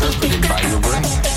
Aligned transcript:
interpreted 0.00 0.48
by 0.48 0.60
your 0.60 0.80
brain. 0.80 1.27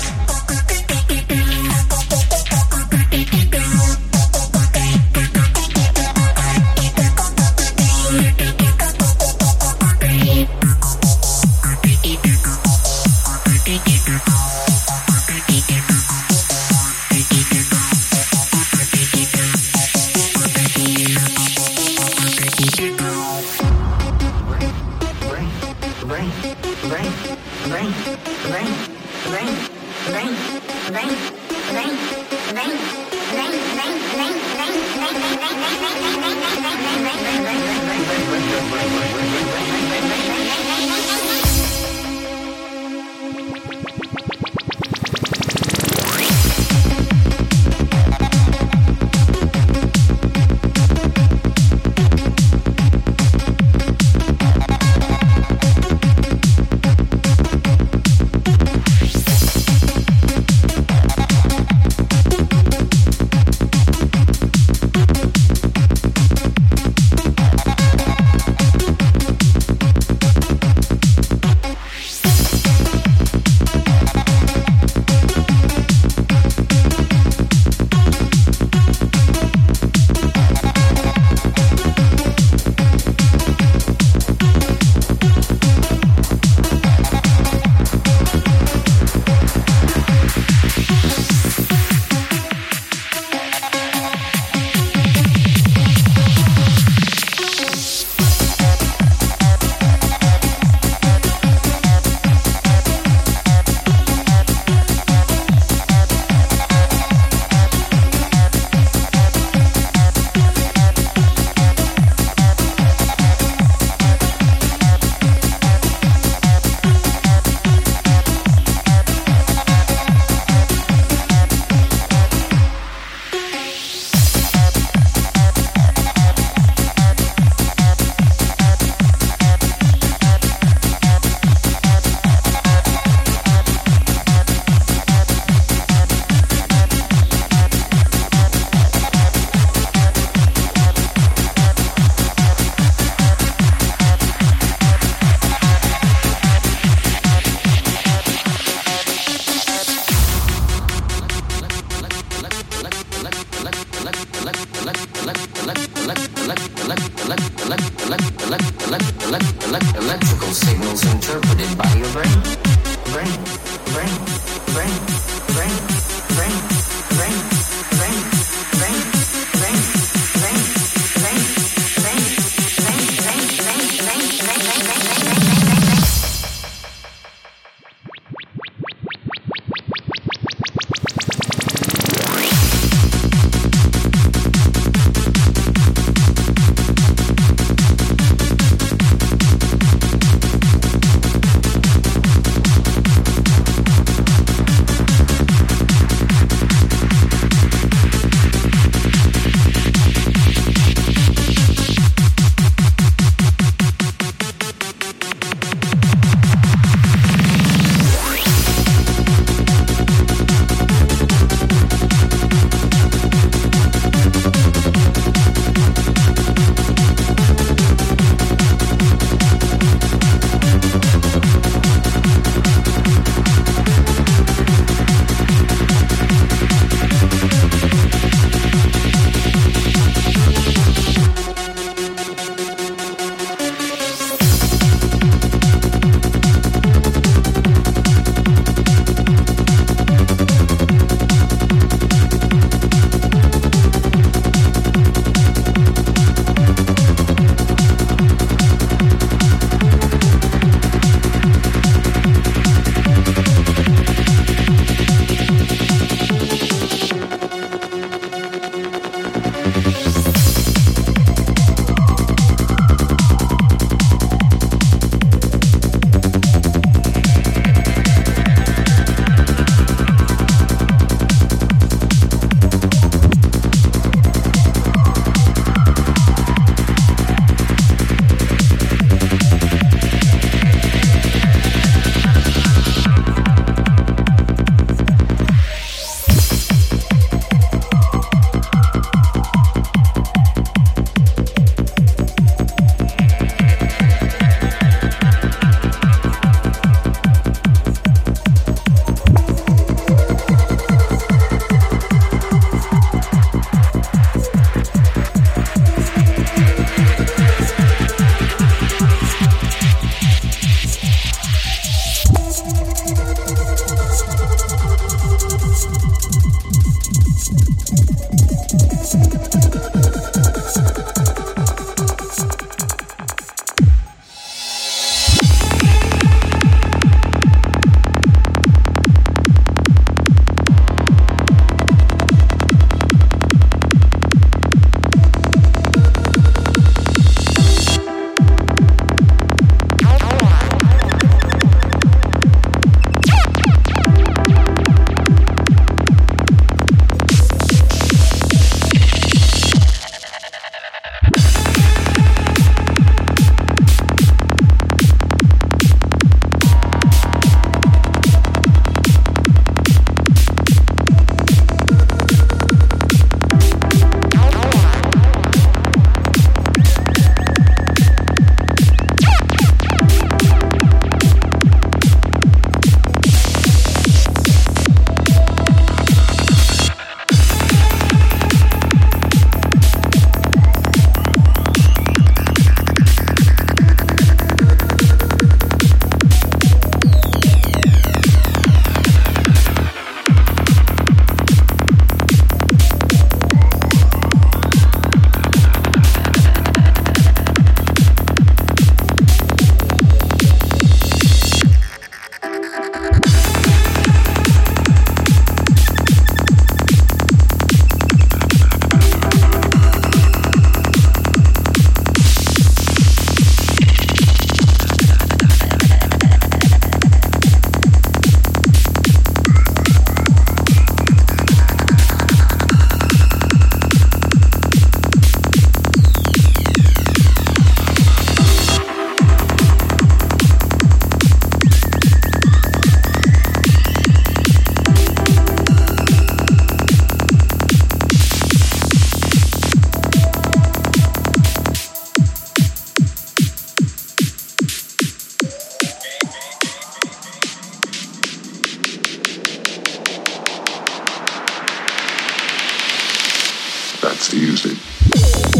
to 454.32 454.38
use 454.38 454.64
it. 454.64 455.51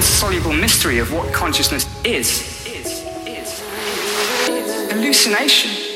Insoluble 0.00 0.54
mystery 0.54 0.98
of 0.98 1.12
what 1.12 1.30
consciousness 1.30 1.86
is. 2.04 2.64
Hallucination. 4.90 5.89